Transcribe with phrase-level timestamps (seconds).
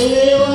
[0.00, 0.48] Deva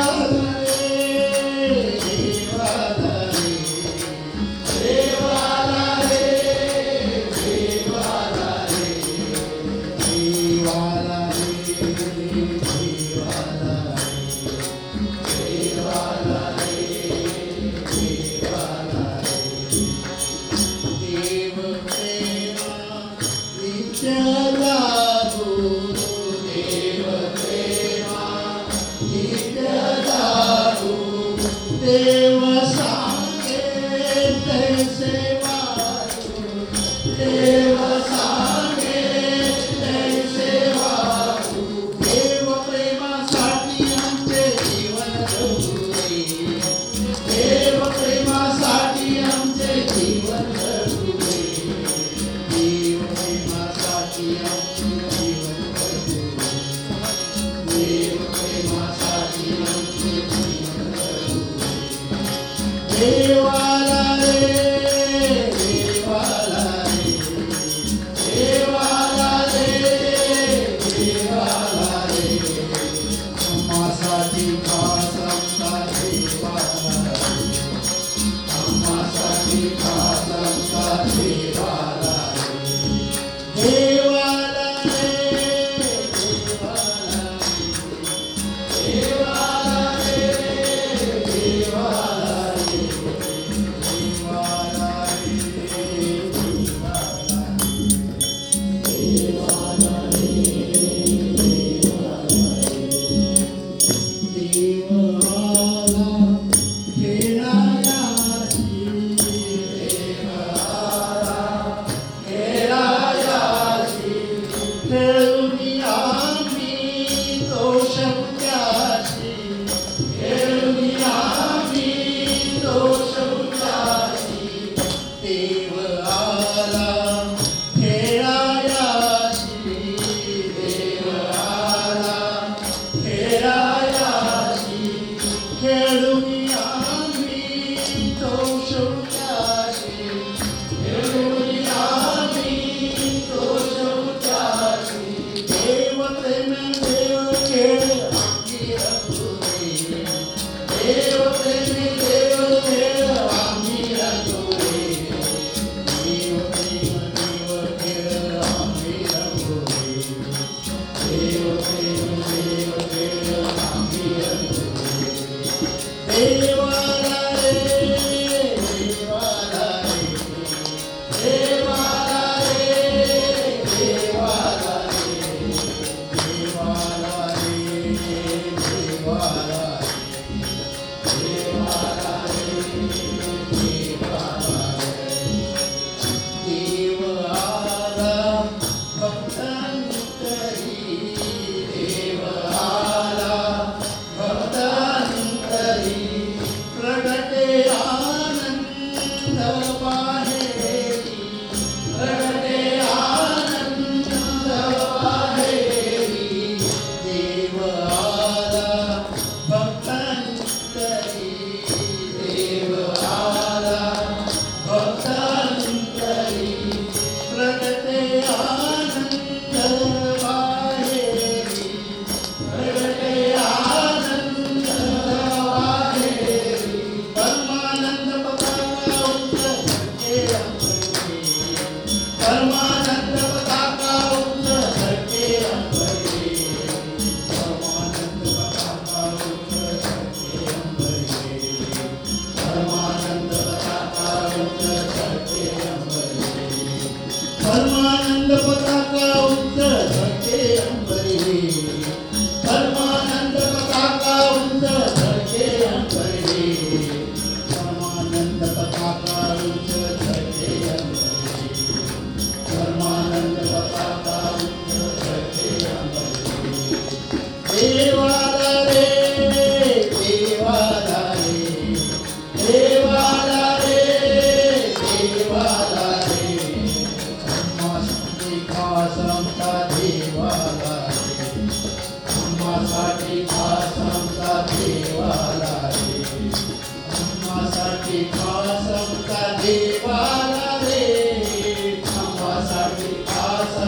[74.37, 74.74] happy